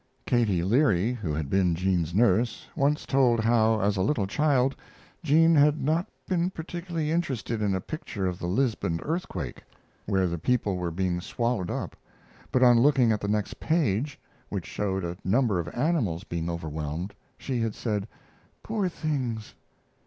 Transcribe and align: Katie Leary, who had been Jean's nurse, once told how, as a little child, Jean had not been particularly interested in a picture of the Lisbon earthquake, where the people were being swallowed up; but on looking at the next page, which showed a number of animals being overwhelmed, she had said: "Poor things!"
Katie 0.25 0.63
Leary, 0.63 1.13
who 1.13 1.31
had 1.31 1.47
been 1.47 1.75
Jean's 1.75 2.11
nurse, 2.15 2.65
once 2.75 3.05
told 3.05 3.39
how, 3.39 3.79
as 3.81 3.97
a 3.97 4.01
little 4.01 4.25
child, 4.25 4.75
Jean 5.23 5.53
had 5.53 5.79
not 5.79 6.07
been 6.27 6.49
particularly 6.49 7.11
interested 7.11 7.61
in 7.61 7.75
a 7.75 7.79
picture 7.81 8.25
of 8.25 8.39
the 8.39 8.47
Lisbon 8.47 8.99
earthquake, 9.01 9.63
where 10.07 10.25
the 10.25 10.39
people 10.39 10.77
were 10.77 10.89
being 10.89 11.21
swallowed 11.21 11.69
up; 11.69 11.95
but 12.51 12.63
on 12.63 12.79
looking 12.79 13.11
at 13.11 13.21
the 13.21 13.27
next 13.27 13.59
page, 13.59 14.19
which 14.49 14.65
showed 14.65 15.05
a 15.05 15.17
number 15.23 15.59
of 15.59 15.67
animals 15.75 16.23
being 16.23 16.49
overwhelmed, 16.49 17.13
she 17.37 17.61
had 17.61 17.75
said: 17.75 18.07
"Poor 18.63 18.89
things!" 18.89 19.53